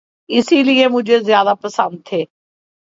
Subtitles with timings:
[0.29, 2.23] اسی لیے مجھے زیادہ پسند تھے۔